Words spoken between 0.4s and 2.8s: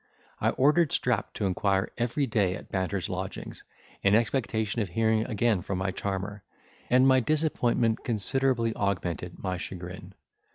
ordered Strap to inquire every day at